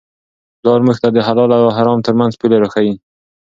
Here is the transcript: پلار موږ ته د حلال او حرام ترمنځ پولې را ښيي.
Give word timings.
پلار 0.59 0.79
موږ 0.85 0.97
ته 1.03 1.09
د 1.15 1.17
حلال 1.27 1.51
او 1.57 1.73
حرام 1.77 1.99
ترمنځ 2.07 2.33
پولې 2.39 2.57
را 2.63 2.67
ښيي. 2.73 2.93